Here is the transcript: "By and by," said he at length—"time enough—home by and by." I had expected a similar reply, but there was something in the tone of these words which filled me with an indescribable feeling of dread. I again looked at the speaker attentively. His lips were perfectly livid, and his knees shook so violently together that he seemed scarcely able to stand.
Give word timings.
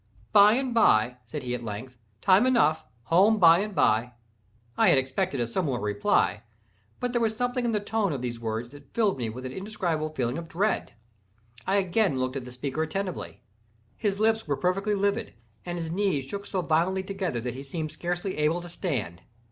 "By 0.33 0.53
and 0.53 0.73
by," 0.73 1.17
said 1.27 1.43
he 1.43 1.53
at 1.53 1.63
length—"time 1.63 2.47
enough—home 2.47 3.37
by 3.37 3.59
and 3.59 3.75
by." 3.75 4.13
I 4.75 4.87
had 4.89 4.97
expected 4.97 5.39
a 5.39 5.45
similar 5.45 5.79
reply, 5.79 6.41
but 6.99 7.11
there 7.11 7.21
was 7.21 7.37
something 7.37 7.65
in 7.65 7.71
the 7.71 7.79
tone 7.79 8.11
of 8.11 8.19
these 8.19 8.39
words 8.39 8.73
which 8.73 8.83
filled 8.93 9.19
me 9.19 9.29
with 9.29 9.45
an 9.45 9.51
indescribable 9.51 10.09
feeling 10.15 10.39
of 10.39 10.49
dread. 10.49 10.93
I 11.67 11.75
again 11.75 12.17
looked 12.17 12.35
at 12.35 12.45
the 12.45 12.51
speaker 12.51 12.81
attentively. 12.81 13.43
His 13.95 14.19
lips 14.19 14.47
were 14.47 14.57
perfectly 14.57 14.95
livid, 14.95 15.35
and 15.67 15.77
his 15.77 15.91
knees 15.91 16.25
shook 16.25 16.47
so 16.47 16.63
violently 16.63 17.03
together 17.03 17.39
that 17.39 17.53
he 17.53 17.61
seemed 17.61 17.91
scarcely 17.91 18.37
able 18.39 18.61
to 18.61 18.69
stand. 18.69 19.21